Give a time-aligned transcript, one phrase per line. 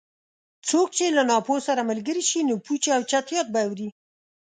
[0.69, 3.87] څوک چې له ناپوه سره ملګری شي؛ نو پوچ او چټیات به اوري.